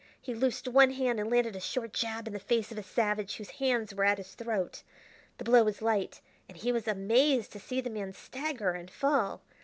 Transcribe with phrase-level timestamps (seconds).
[0.19, 3.35] He loosed one hand and landed a short jab in the face of a savage
[3.35, 4.81] whose hands were at his throat.
[5.37, 9.43] The blow was light, and he was amazed to see the man stagger and fall.